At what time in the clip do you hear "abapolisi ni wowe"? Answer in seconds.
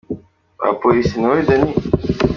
0.63-1.43